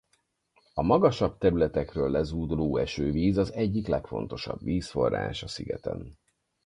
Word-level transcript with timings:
A 0.73 0.81
magasabb 0.81 1.37
területekről 1.37 2.09
lezúduló 2.11 2.77
esővíz 2.77 3.37
az 3.37 3.53
egyik 3.53 3.87
legfontosabb 3.87 4.63
vízforrás 4.63 5.43
a 5.43 5.47
szigeten. 5.47 6.17